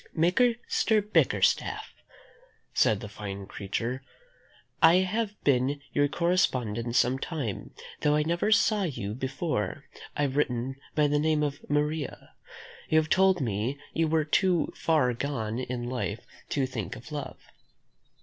"Mr. 0.17 1.13
Bickerstaff," 1.13 1.93
said 2.73 3.01
the 3.01 3.07
fine 3.07 3.45
creature, 3.45 4.01
"I 4.81 4.95
have 5.05 5.39
been 5.43 5.79
your 5.93 6.07
correspondent 6.07 6.95
some 6.95 7.19
time, 7.19 7.75
though 7.99 8.15
I 8.15 8.23
never 8.23 8.51
saw 8.51 8.81
you 8.81 9.13
before; 9.13 9.83
I 10.17 10.23
have 10.23 10.35
written 10.37 10.77
by 10.95 11.05
the 11.05 11.19
name 11.19 11.43
of 11.43 11.59
Maria. 11.69 12.33
You 12.89 12.97
have 12.97 13.09
told 13.09 13.41
me 13.41 13.77
you 13.93 14.07
were 14.07 14.25
too 14.25 14.73
far 14.75 15.13
gone 15.13 15.59
in 15.59 15.83
life 15.87 16.25
to 16.49 16.65
think 16.65 16.95
of 16.95 17.11
love. 17.11 17.37